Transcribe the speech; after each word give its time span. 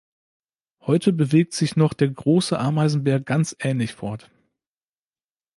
Heute 0.83 1.13
bewegt 1.13 1.53
sich 1.53 1.75
noch 1.75 1.93
der 1.93 2.09
Große 2.09 2.57
Ameisenbär 2.57 3.19
ganz 3.19 3.55
ähnlich 3.59 3.93
fort. 3.93 4.31